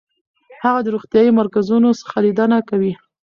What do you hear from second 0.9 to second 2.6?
روغتیايي مرکزونو څخه لیدنه